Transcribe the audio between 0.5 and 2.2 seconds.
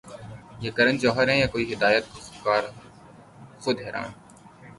یہ کرن جوہر ہیں یا کوئی اور ہدایت